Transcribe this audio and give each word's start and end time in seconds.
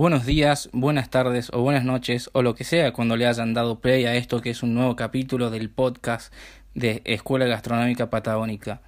Buenos 0.00 0.24
días, 0.24 0.70
buenas 0.72 1.10
tardes 1.10 1.50
o 1.52 1.60
buenas 1.60 1.84
noches 1.84 2.30
o 2.32 2.40
lo 2.40 2.54
que 2.54 2.64
sea 2.64 2.90
cuando 2.94 3.18
le 3.18 3.26
hayan 3.26 3.52
dado 3.52 3.80
play 3.80 4.06
a 4.06 4.14
esto 4.14 4.40
que 4.40 4.48
es 4.48 4.62
un 4.62 4.72
nuevo 4.72 4.96
capítulo 4.96 5.50
del 5.50 5.68
podcast 5.68 6.32
de 6.74 7.02
Escuela 7.04 7.44
Gastronómica 7.44 8.08
Patagónica. 8.08 8.80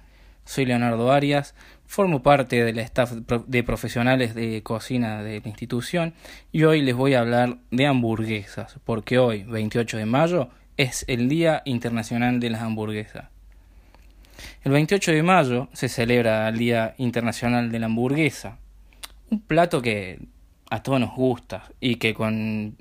Soy 0.43 0.65
Leonardo 0.65 1.11
Arias, 1.11 1.53
formo 1.85 2.23
parte 2.23 2.63
del 2.63 2.79
staff 2.79 3.11
de 3.11 3.63
profesionales 3.63 4.33
de 4.33 4.63
cocina 4.63 5.21
de 5.21 5.39
la 5.39 5.47
institución 5.47 6.15
y 6.51 6.63
hoy 6.63 6.81
les 6.81 6.95
voy 6.95 7.13
a 7.13 7.19
hablar 7.19 7.59
de 7.69 7.85
hamburguesas, 7.85 8.79
porque 8.83 9.19
hoy, 9.19 9.43
28 9.43 9.97
de 9.97 10.07
mayo, 10.07 10.49
es 10.77 11.05
el 11.07 11.29
Día 11.29 11.61
Internacional 11.65 12.39
de 12.39 12.49
las 12.49 12.63
Hamburguesas. 12.63 13.25
El 14.63 14.71
28 14.71 15.11
de 15.11 15.21
mayo 15.21 15.69
se 15.73 15.89
celebra 15.89 16.49
el 16.49 16.57
Día 16.57 16.95
Internacional 16.97 17.71
de 17.71 17.77
la 17.77 17.85
Hamburguesa, 17.85 18.57
un 19.29 19.41
plato 19.41 19.79
que 19.83 20.32
a 20.73 20.81
todos 20.81 20.99
nos 20.99 21.13
gusta 21.13 21.65
y 21.79 21.97
que 21.97 22.15
con 22.15 22.77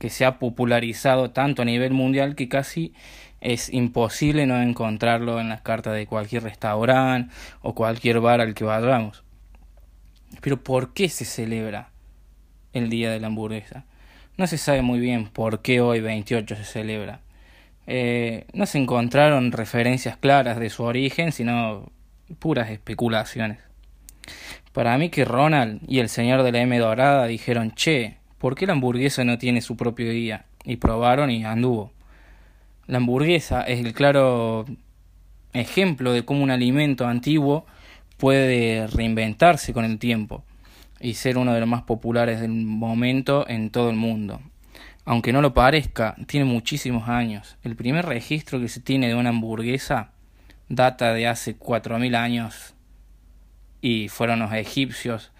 que 0.00 0.10
se 0.10 0.24
ha 0.24 0.40
popularizado 0.40 1.30
tanto 1.30 1.62
a 1.62 1.64
nivel 1.64 1.92
mundial 1.92 2.34
que 2.34 2.48
casi 2.48 2.92
es 3.40 3.72
imposible 3.72 4.44
no 4.44 4.60
encontrarlo 4.60 5.38
en 5.38 5.48
las 5.48 5.60
cartas 5.60 5.94
de 5.94 6.08
cualquier 6.08 6.42
restaurante 6.42 7.32
o 7.62 7.76
cualquier 7.76 8.18
bar 8.18 8.40
al 8.40 8.54
que 8.54 8.64
vayamos. 8.64 9.22
Pero 10.40 10.64
¿por 10.64 10.92
qué 10.94 11.08
se 11.08 11.24
celebra 11.24 11.90
el 12.72 12.90
Día 12.90 13.12
de 13.12 13.20
la 13.20 13.28
Hamburguesa? 13.28 13.84
No 14.36 14.48
se 14.48 14.58
sabe 14.58 14.82
muy 14.82 14.98
bien 14.98 15.28
por 15.28 15.62
qué 15.62 15.80
hoy 15.80 16.00
28 16.00 16.56
se 16.56 16.64
celebra. 16.64 17.20
Eh, 17.86 18.46
no 18.52 18.66
se 18.66 18.78
encontraron 18.78 19.52
referencias 19.52 20.16
claras 20.16 20.58
de 20.58 20.70
su 20.70 20.82
origen, 20.82 21.30
sino 21.30 21.92
puras 22.40 22.70
especulaciones. 22.70 23.67
Para 24.72 24.96
mí 24.98 25.08
que 25.08 25.24
Ronald 25.24 25.80
y 25.88 25.98
el 25.98 26.08
señor 26.08 26.42
de 26.42 26.52
la 26.52 26.60
M 26.60 26.78
dorada 26.78 27.26
dijeron, 27.26 27.72
che, 27.72 28.18
¿por 28.38 28.54
qué 28.54 28.66
la 28.66 28.74
hamburguesa 28.74 29.24
no 29.24 29.38
tiene 29.38 29.60
su 29.60 29.76
propio 29.76 30.10
día? 30.10 30.44
Y 30.64 30.76
probaron 30.76 31.30
y 31.30 31.44
anduvo. 31.44 31.92
La 32.86 32.98
hamburguesa 32.98 33.62
es 33.62 33.84
el 33.84 33.92
claro 33.92 34.66
ejemplo 35.52 36.12
de 36.12 36.24
cómo 36.24 36.42
un 36.42 36.50
alimento 36.50 37.06
antiguo 37.06 37.66
puede 38.16 38.86
reinventarse 38.86 39.72
con 39.72 39.84
el 39.84 39.98
tiempo 39.98 40.44
y 41.00 41.14
ser 41.14 41.38
uno 41.38 41.54
de 41.54 41.60
los 41.60 41.68
más 41.68 41.82
populares 41.82 42.40
del 42.40 42.50
momento 42.50 43.48
en 43.48 43.70
todo 43.70 43.90
el 43.90 43.96
mundo. 43.96 44.40
Aunque 45.04 45.32
no 45.32 45.40
lo 45.40 45.54
parezca, 45.54 46.16
tiene 46.26 46.44
muchísimos 46.44 47.08
años. 47.08 47.56
El 47.62 47.76
primer 47.76 48.04
registro 48.04 48.60
que 48.60 48.68
se 48.68 48.80
tiene 48.80 49.08
de 49.08 49.14
una 49.14 49.30
hamburguesa 49.30 50.10
data 50.68 51.14
de 51.14 51.26
hace 51.26 51.58
4.000 51.58 52.14
años 52.14 52.74
y 53.80 54.08
fueron 54.08 54.40
los 54.40 54.52
egipcios 54.52 55.32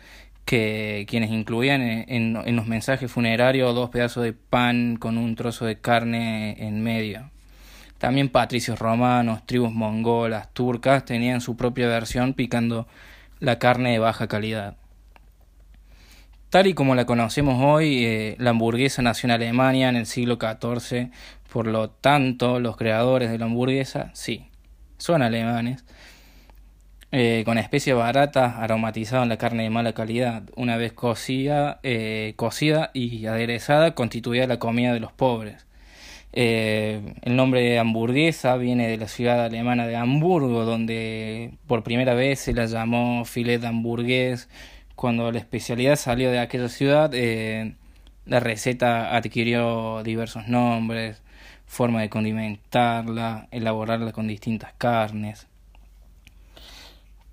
que 0.44 1.04
quienes 1.08 1.30
incluían 1.30 1.82
en, 1.82 2.36
en, 2.36 2.56
los 2.56 2.66
mensajes 2.66 3.12
funerarios 3.12 3.74
dos 3.74 3.90
pedazos 3.90 4.24
de 4.24 4.32
pan 4.32 4.96
con 4.96 5.18
un 5.18 5.34
trozo 5.34 5.66
de 5.66 5.78
carne 5.78 6.56
en 6.58 6.82
medio. 6.82 7.30
También 7.98 8.28
patricios 8.28 8.78
romanos, 8.78 9.44
tribus 9.44 9.72
mongolas, 9.72 10.52
turcas 10.54 11.04
tenían 11.04 11.40
su 11.40 11.56
propia 11.56 11.88
versión 11.88 12.32
picando 12.32 12.86
la 13.40 13.58
carne 13.58 13.92
de 13.92 13.98
baja 13.98 14.28
calidad. 14.28 14.76
Tal 16.50 16.66
y 16.66 16.72
como 16.72 16.94
la 16.94 17.04
conocemos 17.04 17.62
hoy, 17.62 18.04
eh, 18.04 18.36
la 18.38 18.50
hamburguesa 18.50 19.02
nació 19.02 19.26
en 19.26 19.32
Alemania 19.32 19.90
en 19.90 19.96
el 19.96 20.06
siglo 20.06 20.38
XIV, 20.40 21.10
por 21.52 21.66
lo 21.66 21.90
tanto 21.90 22.58
los 22.58 22.78
creadores 22.78 23.30
de 23.30 23.36
la 23.36 23.44
hamburguesa, 23.44 24.10
sí, 24.14 24.46
son 24.96 25.20
alemanes, 25.20 25.84
eh, 27.10 27.42
con 27.46 27.56
especias 27.56 27.96
baratas 27.96 28.56
aromatizaban 28.56 29.30
la 29.30 29.38
carne 29.38 29.62
de 29.62 29.70
mala 29.70 29.94
calidad. 29.94 30.42
Una 30.56 30.76
vez 30.76 30.92
cocida, 30.92 31.80
eh, 31.82 32.34
cocida 32.36 32.90
y 32.92 33.26
aderezada, 33.26 33.94
constituía 33.94 34.46
la 34.46 34.58
comida 34.58 34.92
de 34.92 35.00
los 35.00 35.12
pobres. 35.12 35.66
Eh, 36.32 37.14
el 37.22 37.36
nombre 37.36 37.62
de 37.62 37.78
hamburguesa 37.78 38.56
viene 38.58 38.88
de 38.88 38.98
la 38.98 39.08
ciudad 39.08 39.42
alemana 39.44 39.86
de 39.86 39.96
Hamburgo, 39.96 40.64
donde 40.66 41.54
por 41.66 41.82
primera 41.82 42.14
vez 42.14 42.40
se 42.40 42.52
la 42.52 42.66
llamó 42.66 43.24
filet 43.24 43.64
hamburgués. 43.64 44.48
Cuando 44.94 45.32
la 45.32 45.38
especialidad 45.38 45.96
salió 45.96 46.30
de 46.30 46.40
aquella 46.40 46.68
ciudad, 46.68 47.12
la 48.26 48.40
receta 48.40 49.16
adquirió 49.16 50.02
diversos 50.02 50.48
nombres, 50.48 51.22
forma 51.66 52.02
de 52.02 52.10
condimentarla, 52.10 53.48
elaborarla 53.50 54.12
con 54.12 54.26
distintas 54.28 54.72
carnes. 54.76 55.46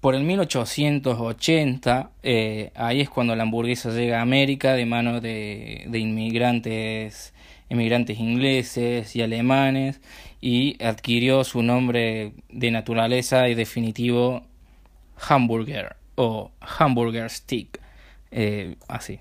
Por 0.06 0.14
el 0.14 0.24
1880, 0.24 2.12
eh, 2.22 2.72
ahí 2.76 3.02
es 3.02 3.10
cuando 3.10 3.36
la 3.36 3.42
hamburguesa 3.42 3.90
llega 3.90 4.20
a 4.20 4.22
América 4.22 4.74
de 4.74 4.86
mano 4.86 5.20
de, 5.20 5.90
inmigrantes, 5.92 7.34
inmigrantes 7.72 8.20
ingleses 8.20 9.16
y 9.16 9.24
alemanes 9.24 10.02
y 10.42 10.78
adquirió 10.84 11.44
su 11.44 11.64
nombre 11.64 12.34
de 12.50 12.70
naturaleza 12.70 13.50
y 13.50 13.56
definitivo 13.56 14.44
hamburger 15.28 15.96
o 16.14 16.52
hamburger 16.60 17.28
stick, 17.32 17.82
eh, 18.30 18.76
así. 18.88 19.20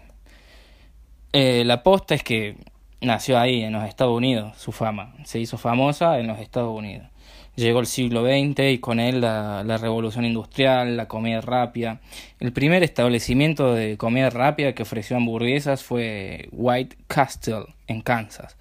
Eh, 1.33 1.65
la 1.65 1.83
posta 1.83 2.15
es 2.15 2.23
que 2.23 2.59
nació 3.00 3.39
ahí 3.39 3.62
en 3.62 3.73
los 3.73 3.84
Estados 3.84 4.15
Unidos, 4.15 4.59
su 4.59 4.71
fama, 4.71 5.15
se 5.25 5.41
hizo 5.41 5.56
famosa 5.56 6.19
en 6.19 6.27
los 6.27 6.39
Estados 6.41 6.78
Unidos. 6.78 7.09
Llegó 7.57 7.79
el 7.79 7.87
siglo 7.87 8.25
XX 8.25 8.73
y 8.73 8.79
con 8.79 8.99
él 8.99 9.21
la, 9.21 9.63
revolución 9.81 10.25
industrial, 10.25 10.97
la 10.97 11.07
comida 11.07 11.41
rápida. 11.41 12.01
El 12.41 12.53
primer 12.53 12.83
establecimiento 12.83 13.75
de 13.75 13.97
comida 13.97 14.29
rápida 14.31 14.75
que 14.75 14.83
ofreció 14.83 15.17
hamburguesas 15.17 15.85
fue 15.85 16.49
White 16.51 16.97
Castle 17.07 17.67
en 17.87 18.01
Kansas. 18.01 18.57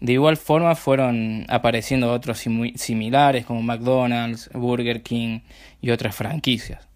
De 0.00 0.14
igual 0.14 0.36
forma 0.36 0.74
fueron 0.74 1.46
apareciendo 1.48 2.12
otros 2.12 2.44
similares 2.74 3.46
como 3.46 3.62
McDonald's, 3.62 4.50
Burger 4.52 5.02
King 5.02 5.40
y 5.80 5.90
otras 5.90 6.16
franquicias. 6.16 6.93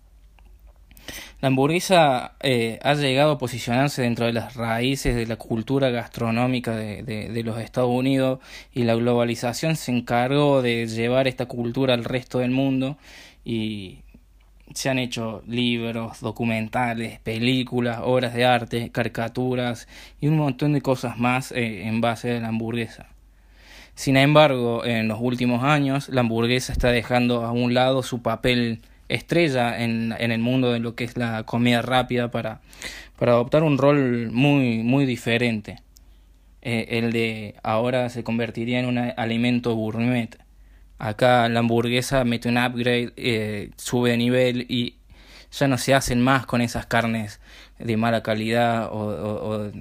La 1.41 1.49
hamburguesa 1.49 2.33
eh, 2.41 2.81
ha 2.83 2.95
llegado 2.95 3.33
a 3.33 3.39
posicionarse 3.39 4.03
dentro 4.03 4.27
de 4.27 4.33
las 4.33 4.57
raíces 4.57 5.15
de 5.15 5.25
la 5.27 5.37
cultura 5.37 5.89
gastronómica 5.91 6.75
de, 6.75 7.05
de, 7.05 7.43
los 7.45 7.61
Estados 7.61 7.91
Unidos 7.91 8.41
y 8.73 8.83
la 8.83 8.97
globalización 8.97 9.77
se 9.77 9.93
encargó 9.93 10.63
de 10.63 10.89
llevar 10.89 11.29
esta 11.29 11.47
cultura 11.47 11.95
al 11.95 12.05
resto 12.05 12.41
del 12.41 12.51
mundo 12.51 12.99
y 13.45 14.01
se 14.75 14.91
han 14.91 14.99
hecho 14.99 15.45
libros, 15.47 16.21
documentales, 16.21 17.21
películas, 17.21 18.01
obras 18.03 18.35
de 18.35 18.45
arte, 18.45 18.91
caricaturas 18.91 19.87
y 20.21 20.27
un 20.27 20.39
montón 20.39 20.73
de 20.73 20.83
cosas 20.83 21.19
más 21.19 21.53
eh, 21.53 21.87
en 21.87 22.01
base 22.01 22.37
a 22.37 22.41
la 22.41 22.49
hamburguesa. 22.49 23.07
Sin 23.95 24.17
embargo, 24.17 24.85
en 24.85 25.07
los 25.07 25.19
últimos 25.21 25.63
años, 25.63 26.09
la 26.09 26.23
hamburguesa 26.23 26.73
está 26.73 26.91
dejando 26.91 27.45
a 27.45 27.53
un 27.53 27.75
lado 27.75 28.03
su 28.03 28.23
papel 28.23 28.81
estrella 29.09 29.83
en, 29.83 30.15
en, 30.19 30.33
el 30.33 30.41
mundo 30.41 30.73
de 30.73 30.81
lo 30.81 30.95
que 30.95 31.05
es 31.05 31.17
la 31.17 31.45
comida 31.45 31.83
rápida 31.83 32.31
para, 32.31 32.61
para 33.19 33.33
adoptar 33.33 33.63
un 33.63 33.79
rol 33.79 34.31
muy, 34.31 34.79
muy 34.79 35.07
diferente. 35.07 35.81
Eh, 36.63 36.99
el 36.99 37.13
de 37.13 37.55
ahora 37.63 38.09
se 38.11 38.25
convertiría 38.25 38.81
en 38.81 38.87
un 38.87 38.99
alimento 38.99 39.75
gourmet. 39.75 40.39
Acá 40.99 41.49
la 41.49 41.61
hamburguesa 41.61 42.25
mete 42.25 42.49
un 42.49 42.59
upgrade, 42.59 43.13
eh, 43.17 43.71
sube 43.77 44.11
de 44.11 44.17
nivel 44.17 44.67
y 44.69 44.97
ya 45.53 45.69
no 45.69 45.79
se 45.79 45.95
hacen 45.95 46.21
más 46.21 46.47
con 46.47 46.61
esas 46.61 46.87
carnes 46.87 47.41
de 47.79 47.97
mala 47.97 48.23
calidad 48.23 48.89
o, 48.93 48.99
o 48.99 49.73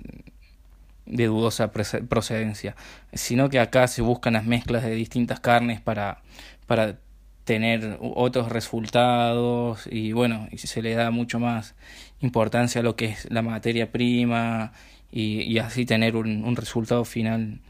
de 1.07 1.25
dudosa 1.25 1.71
procedencia, 1.71 2.75
sino 3.13 3.49
que 3.49 3.59
acá 3.59 3.87
se 3.87 4.01
buscan 4.01 4.33
las 4.33 4.45
mezclas 4.45 4.83
de 4.83 4.91
distintas 4.91 5.39
carnes 5.39 5.81
para, 5.81 6.21
para 6.67 6.97
tener 7.47 7.97
otros 8.01 8.51
resultados 8.51 9.87
y 9.89 10.11
bueno, 10.11 10.49
se 10.57 10.81
le 10.81 10.95
da 10.95 11.11
mucho 11.11 11.39
más 11.39 11.75
importancia 12.19 12.81
a 12.81 12.83
lo 12.83 12.97
que 12.97 13.05
es 13.05 13.31
la 13.31 13.41
materia 13.41 13.89
prima 13.89 14.73
y, 15.13 15.57
así 15.59 15.85
tener 15.85 16.17
un, 16.17 16.55
resultado 16.57 17.05
final 17.05 17.61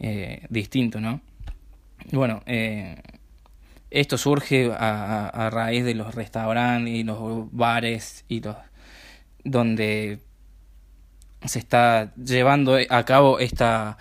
eh, 0.00 0.44
distinto, 0.50 1.00
¿no? 1.00 1.20
Bueno, 2.10 2.42
eh, 2.44 2.96
esto 3.90 4.18
surge 4.18 4.72
a, 4.72 5.28
a, 5.28 5.48
raíz 5.48 5.84
de 5.84 5.94
los 5.94 6.12
restaurantes 6.16 6.92
y 6.92 7.04
los 7.04 7.52
bares 7.52 8.24
y 8.26 8.40
los 8.40 8.56
donde 9.44 10.18
se 11.44 11.60
está 11.60 12.12
llevando 12.16 12.76
a 12.88 13.04
cabo 13.04 13.38
esta 13.38 13.96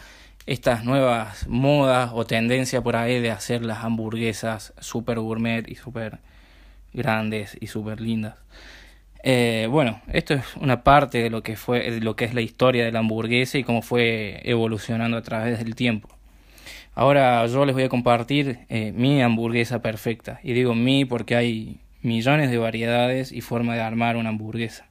estas 0.49 0.83
nuevas 0.83 1.47
modas 1.47 2.09
o 2.11 2.25
tendencias 2.25 2.81
por 2.81 2.95
ahí 2.95 3.21
de 3.21 3.29
hacer 3.29 3.63
las 3.63 3.83
hamburguesas 3.83 4.73
super 4.79 5.19
gourmet 5.19 5.69
y 5.69 5.75
super 5.75 6.17
grandes 6.91 7.55
y 7.61 7.67
super 7.67 8.01
lindas. 8.01 8.33
Eh, 9.21 9.67
bueno, 9.69 10.01
esto 10.11 10.33
es 10.33 10.55
una 10.55 10.83
parte 10.83 11.21
de 11.21 11.29
lo 11.29 11.43
que 11.43 11.55
fue 11.55 11.99
lo 11.99 12.15
que 12.15 12.25
es 12.25 12.33
la 12.33 12.41
historia 12.41 12.83
de 12.83 12.91
la 12.91 12.97
hamburguesa 12.97 13.59
y 13.59 13.63
cómo 13.63 13.83
fue 13.83 14.41
evolucionando 14.43 15.17
a 15.17 15.21
través 15.21 15.59
del 15.59 15.75
tiempo. 15.75 16.09
Ahora 16.95 17.45
yo 17.45 17.63
les 17.63 17.75
voy 17.75 17.83
a 17.83 17.89
compartir 17.89 18.61
eh, 18.69 18.91
mi 18.95 19.21
hamburguesa 19.21 19.83
perfecta. 19.83 20.39
Y 20.41 20.53
digo 20.53 20.73
mi 20.73 21.05
porque 21.05 21.35
hay 21.35 21.77
millones 22.01 22.49
de 22.49 22.57
variedades 22.57 23.31
y 23.31 23.41
formas 23.41 23.75
de 23.75 23.83
armar 23.83 24.17
una 24.17 24.29
hamburguesa. 24.29 24.88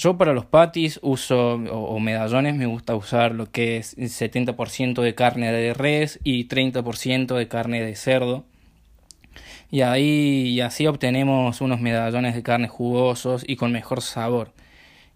Yo 0.00 0.16
para 0.16 0.32
los 0.32 0.46
patis 0.46 0.98
uso, 1.02 1.56
o, 1.56 2.00
medallones, 2.00 2.54
me 2.54 2.64
gusta 2.64 2.94
usar 2.94 3.34
lo 3.34 3.50
que 3.50 3.76
es 3.76 3.98
70% 3.98 5.02
de 5.02 5.14
carne 5.14 5.52
de 5.52 5.74
res 5.74 6.18
y 6.24 6.48
30% 6.48 7.36
de 7.36 7.48
carne 7.48 7.84
de 7.84 7.94
cerdo. 7.96 8.46
Y 9.70 9.82
ahí 9.82 10.54
y 10.54 10.62
así 10.62 10.86
obtenemos 10.86 11.60
unos 11.60 11.82
medallones 11.82 12.34
de 12.34 12.42
carne 12.42 12.66
jugosos 12.66 13.44
y 13.46 13.56
con 13.56 13.72
mejor 13.72 14.00
sabor. 14.00 14.54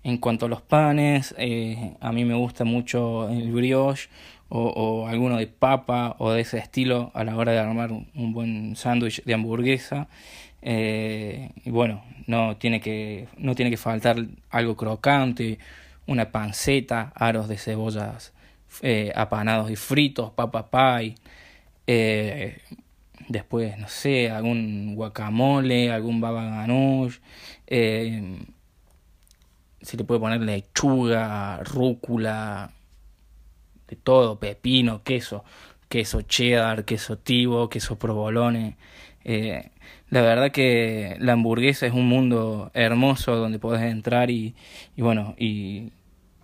En 0.03 0.19
cuanto 0.19 0.45
a 0.45 0.49
los 0.51 0.61
panes, 0.61 1.35
eh, 1.39 1.95
a 2.01 2.13
mí 2.13 2.27
me 2.27 2.35
gusta 2.35 2.65
mucho 2.65 3.31
el 3.31 3.53
brioche 3.53 4.11
o, 4.51 5.09
alguno 5.09 5.39
de 5.39 5.47
papa 5.47 6.15
o 6.19 6.33
de 6.33 6.43
ese 6.43 6.59
estilo 6.59 7.11
a 7.15 7.25
la 7.25 7.37
hora 7.37 7.53
de 7.53 7.59
armar 7.59 7.91
un, 7.91 8.33
buen 8.35 8.77
sándwich 8.77 9.25
de 9.25 9.33
hamburguesa. 9.33 10.09
Eh, 10.65 11.51
y 11.65 11.71
bueno, 11.71 12.03
no 12.27 12.57
tiene, 12.57 12.81
que, 12.81 13.29
no 13.37 13.55
tiene 13.55 13.71
que 13.71 13.77
faltar 13.77 14.17
algo 14.51 14.77
crocante, 14.77 15.59
una 16.07 16.33
panceta, 16.33 17.13
aros 17.15 17.49
de 17.49 17.59
cebollas 17.59 18.33
eh, 18.83 19.13
apanados 19.15 19.71
y 19.71 19.77
fritos, 19.77 20.33
papa 20.33 20.69
pie. 20.71 21.15
después, 23.29 23.79
no 23.79 23.89
sé, 23.89 24.31
algún 24.31 24.97
guacamole, 24.97 25.93
algún 25.93 26.21
baba 26.21 26.45
ganoush 26.45 27.19
se 29.85 29.99
le 29.99 30.05
puede 30.05 30.21
poner 30.21 30.41
lechuga, 30.41 31.63
rúcula, 31.63 32.71
de 33.87 33.97
todo, 33.97 34.39
pepino, 34.39 35.03
queso, 35.03 35.45
queso 35.89 36.23
cheddar, 36.23 36.85
queso 36.85 37.19
tivo, 37.19 37.69
queso 37.69 37.99
provolone. 37.99 38.77
Eh, 39.25 39.71
la 40.11 40.23
verdad 40.23 40.53
que 40.53 41.17
la 41.19 41.33
hamburguesa 41.33 41.87
es 41.87 41.93
un 41.93 42.07
mundo 42.09 42.71
hermoso 42.75 43.37
donde 43.37 43.59
podés 43.59 43.83
entrar 43.83 44.31
y, 44.31 44.55
y 44.97 45.03
bueno, 45.03 45.35
y, 45.39 45.93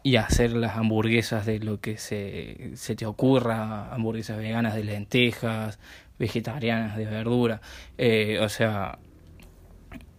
y, 0.02 0.16
hacer 0.16 0.52
las 0.52 0.76
hamburguesas 0.76 1.46
de 1.46 1.60
lo 1.60 1.80
que 1.80 1.98
se, 1.98 2.72
se 2.74 2.96
te 2.96 3.06
ocurra, 3.06 3.92
hamburguesas 3.92 4.38
veganas 4.38 4.74
de 4.74 4.84
lentejas, 4.84 5.78
vegetarianas 6.18 6.96
de 6.96 7.04
verdura, 7.06 7.60
eh, 7.98 8.38
o 8.40 8.48
sea, 8.48 8.98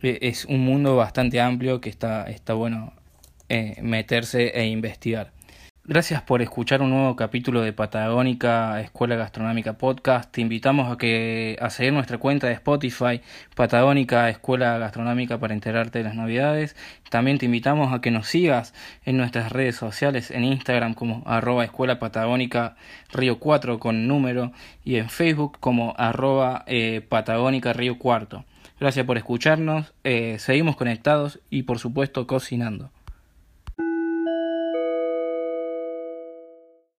e, 0.02 0.20
es 0.22 0.46
un 0.46 0.66
mundo 0.66 0.96
bastante 0.96 1.42
amplio 1.42 1.82
que 1.82 1.90
está, 1.90 2.30
está 2.30 2.54
bueno 2.54 2.94
eh, 3.50 3.78
meterse 3.82 4.50
e 4.50 4.66
investigar. 4.68 5.34
Gracias 5.84 6.22
por 6.22 6.44
escuchar 6.44 6.84
un 6.84 6.92
nuevo 6.92 7.16
capítulo 7.16 7.62
de 7.62 7.74
Patagónica 7.74 8.80
Escuela 8.82 9.16
Gastronómica 9.16 9.80
Podcast. 9.80 10.32
Te 10.32 10.40
invitamos 10.40 10.92
a 10.92 10.98
que 11.00 11.58
a 11.60 11.72
seguir 11.72 11.92
nuestra 11.92 12.20
cuenta 12.20 12.46
de 12.46 12.54
Spotify 12.54 13.22
Patagónica 13.56 14.30
Escuela 14.30 14.78
Gastronómica 14.78 15.40
para 15.40 15.56
enterarte 15.56 15.98
de 15.98 16.04
las 16.04 16.14
novedades. 16.14 16.76
También 17.10 17.40
te 17.40 17.48
invitamos 17.48 17.92
a 17.94 18.00
que 18.00 18.12
nos 18.12 18.28
sigas 18.28 18.76
en 19.06 19.18
nuestras 19.18 19.52
redes 19.52 19.76
sociales 19.76 20.30
en 20.30 20.44
Instagram 20.44 20.94
como 20.94 21.24
arroba 21.26 21.64
Escuela 21.64 21.98
Patagónica 21.98 22.76
Río 23.12 23.40
4 23.40 23.80
con 23.80 24.08
número 24.08 24.52
y 24.86 24.98
en 24.98 25.10
Facebook 25.10 25.58
como 25.60 25.96
arroba 25.98 26.64
eh, 26.68 27.02
Patagónica 27.10 27.74
Río 27.74 27.98
Cuarto. 27.98 28.46
Gracias 28.80 29.08
por 29.08 29.18
escucharnos, 29.18 29.94
eh, 30.04 30.38
seguimos 30.38 30.76
conectados 30.76 31.40
y 31.50 31.64
por 31.64 31.80
supuesto 31.80 32.28
cocinando. 32.28 32.92